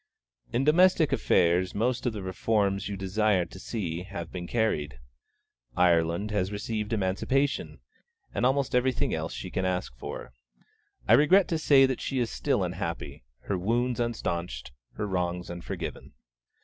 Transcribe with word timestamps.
In 0.51 0.63
domestic 0.63 1.11
affairs 1.13 1.75
most 1.75 2.07
of 2.07 2.13
the 2.13 2.23
Reforms 2.23 2.89
you 2.89 2.97
desired 2.97 3.51
to 3.51 3.59
see 3.59 4.01
have 4.01 4.31
been 4.31 4.47
carried. 4.47 4.97
Ireland 5.77 6.31
has 6.31 6.51
received 6.51 6.91
Emancipation, 6.91 7.81
and 8.33 8.43
almost 8.43 8.73
everything 8.73 9.13
else 9.13 9.31
she 9.31 9.51
can 9.51 9.63
ask 9.63 9.95
for. 9.95 10.33
I 11.07 11.13
regret 11.13 11.47
to 11.49 11.59
say 11.59 11.85
that 11.85 12.01
she 12.01 12.17
is 12.17 12.31
still 12.31 12.63
unhappy; 12.63 13.25
her 13.41 13.59
wounds 13.59 13.99
unstanched, 13.99 14.71
her 14.93 15.05
wrongs 15.05 15.51
unforgiven. 15.51 16.13